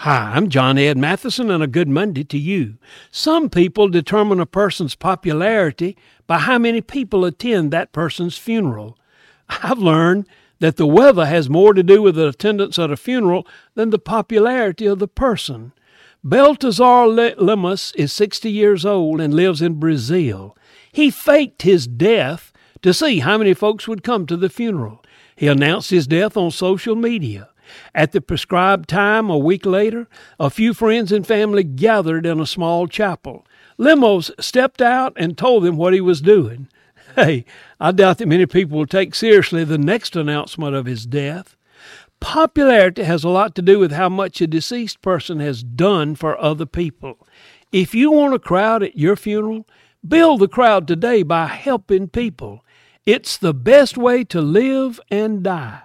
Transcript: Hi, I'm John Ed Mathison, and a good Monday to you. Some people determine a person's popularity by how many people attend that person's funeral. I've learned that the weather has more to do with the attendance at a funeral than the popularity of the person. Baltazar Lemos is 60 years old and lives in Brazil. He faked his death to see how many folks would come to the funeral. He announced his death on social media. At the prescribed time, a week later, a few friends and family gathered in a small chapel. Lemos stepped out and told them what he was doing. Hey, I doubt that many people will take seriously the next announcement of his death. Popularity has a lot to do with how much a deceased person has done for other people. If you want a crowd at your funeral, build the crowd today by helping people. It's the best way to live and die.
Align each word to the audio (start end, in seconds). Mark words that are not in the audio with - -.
Hi, 0.00 0.32
I'm 0.34 0.50
John 0.50 0.76
Ed 0.76 0.98
Mathison, 0.98 1.50
and 1.50 1.62
a 1.62 1.66
good 1.66 1.88
Monday 1.88 2.22
to 2.24 2.36
you. 2.36 2.76
Some 3.10 3.48
people 3.48 3.88
determine 3.88 4.40
a 4.40 4.46
person's 4.46 4.94
popularity 4.94 5.96
by 6.26 6.40
how 6.40 6.58
many 6.58 6.82
people 6.82 7.24
attend 7.24 7.70
that 7.70 7.92
person's 7.92 8.36
funeral. 8.36 8.98
I've 9.48 9.78
learned 9.78 10.28
that 10.58 10.76
the 10.76 10.86
weather 10.86 11.24
has 11.24 11.48
more 11.48 11.72
to 11.72 11.82
do 11.82 12.02
with 12.02 12.16
the 12.16 12.28
attendance 12.28 12.78
at 12.78 12.90
a 12.90 12.96
funeral 12.96 13.46
than 13.74 13.88
the 13.88 13.98
popularity 13.98 14.84
of 14.84 14.98
the 14.98 15.08
person. 15.08 15.72
Baltazar 16.22 17.06
Lemos 17.08 17.92
is 17.96 18.12
60 18.12 18.50
years 18.50 18.84
old 18.84 19.18
and 19.18 19.32
lives 19.32 19.62
in 19.62 19.80
Brazil. 19.80 20.58
He 20.92 21.10
faked 21.10 21.62
his 21.62 21.86
death 21.86 22.52
to 22.82 22.92
see 22.92 23.20
how 23.20 23.38
many 23.38 23.54
folks 23.54 23.88
would 23.88 24.04
come 24.04 24.26
to 24.26 24.36
the 24.36 24.50
funeral. 24.50 25.02
He 25.34 25.48
announced 25.48 25.88
his 25.88 26.06
death 26.06 26.36
on 26.36 26.50
social 26.50 26.96
media. 26.96 27.48
At 27.94 28.12
the 28.12 28.20
prescribed 28.20 28.88
time, 28.88 29.30
a 29.30 29.38
week 29.38 29.66
later, 29.66 30.08
a 30.38 30.50
few 30.50 30.74
friends 30.74 31.12
and 31.12 31.26
family 31.26 31.64
gathered 31.64 32.26
in 32.26 32.40
a 32.40 32.46
small 32.46 32.86
chapel. 32.86 33.46
Lemos 33.78 34.30
stepped 34.38 34.80
out 34.80 35.12
and 35.16 35.36
told 35.36 35.64
them 35.64 35.76
what 35.76 35.94
he 35.94 36.00
was 36.00 36.20
doing. 36.20 36.68
Hey, 37.14 37.46
I 37.80 37.92
doubt 37.92 38.18
that 38.18 38.28
many 38.28 38.44
people 38.44 38.76
will 38.76 38.86
take 38.86 39.14
seriously 39.14 39.64
the 39.64 39.78
next 39.78 40.16
announcement 40.16 40.76
of 40.76 40.84
his 40.84 41.06
death. 41.06 41.56
Popularity 42.20 43.04
has 43.04 43.24
a 43.24 43.30
lot 43.30 43.54
to 43.54 43.62
do 43.62 43.78
with 43.78 43.92
how 43.92 44.10
much 44.10 44.40
a 44.42 44.46
deceased 44.46 45.00
person 45.00 45.40
has 45.40 45.62
done 45.62 46.14
for 46.14 46.38
other 46.38 46.66
people. 46.66 47.26
If 47.72 47.94
you 47.94 48.10
want 48.10 48.34
a 48.34 48.38
crowd 48.38 48.82
at 48.82 48.98
your 48.98 49.16
funeral, 49.16 49.66
build 50.06 50.40
the 50.40 50.48
crowd 50.48 50.86
today 50.86 51.22
by 51.22 51.46
helping 51.46 52.08
people. 52.08 52.64
It's 53.06 53.36
the 53.36 53.54
best 53.54 53.96
way 53.96 54.24
to 54.24 54.40
live 54.40 55.00
and 55.10 55.42
die. 55.42 55.80